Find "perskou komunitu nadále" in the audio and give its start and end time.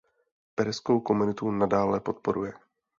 0.55-1.99